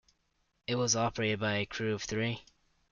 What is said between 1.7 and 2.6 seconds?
of three.